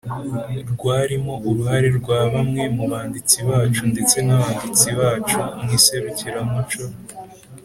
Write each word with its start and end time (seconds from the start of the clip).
rwarimo 0.73 1.33
uruhare 1.47 1.87
rwa 1.99 2.19
bamwe 2.33 2.63
mu 2.75 2.83
banditsi 2.91 3.37
bacu 3.47 3.81
ndetse 3.91 4.17
n'abanditsi 4.27 4.87
bacu 4.99 5.37
mu 5.61 5.69
iserukiramuco, 5.77 6.81